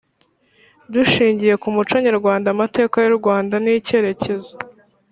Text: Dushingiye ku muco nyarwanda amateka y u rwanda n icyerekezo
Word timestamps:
Dushingiye 0.93 1.53
ku 1.61 1.67
muco 1.75 1.95
nyarwanda 2.05 2.47
amateka 2.53 2.95
y 3.03 3.07
u 3.11 3.15
rwanda 3.19 3.55
n 3.63 3.65
icyerekezo 3.77 4.53